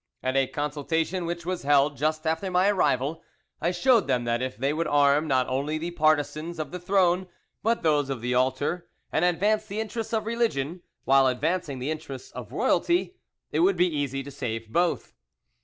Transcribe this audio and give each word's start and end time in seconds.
At 0.23 0.35
a 0.35 0.47
consultation 0.47 1.27
which 1.27 1.45
was 1.45 1.61
held 1.61 1.95
just 1.95 2.25
after 2.25 2.49
my 2.49 2.69
arrival, 2.71 3.21
I 3.61 3.69
showed 3.69 4.07
them 4.07 4.23
that 4.23 4.41
if 4.41 4.57
they 4.57 4.73
would 4.73 4.87
arm 4.87 5.27
not 5.27 5.47
only 5.47 5.77
the 5.77 5.91
partisans 5.91 6.57
of 6.57 6.71
the 6.71 6.79
throne, 6.79 7.27
but 7.61 7.83
those 7.83 8.09
of 8.09 8.19
the 8.19 8.33
altar, 8.33 8.87
and 9.11 9.23
advance 9.23 9.67
the 9.67 9.79
interests 9.79 10.11
of 10.11 10.25
religion 10.25 10.81
while 11.05 11.27
advancing 11.27 11.77
the 11.77 11.91
interests 11.91 12.31
of 12.31 12.51
royalty, 12.51 13.15
it 13.51 13.59
would 13.59 13.77
be 13.77 13.95
easy 13.95 14.23
to 14.23 14.31
save 14.31 14.69
both. 14.73 15.13